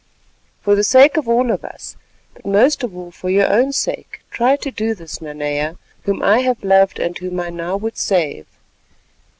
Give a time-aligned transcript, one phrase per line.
[0.63, 1.95] For the sake of all of us,
[2.33, 6.39] but most of all for your own sake, try to do this, Nanea, whom I
[6.39, 8.47] have loved and whom I now would save.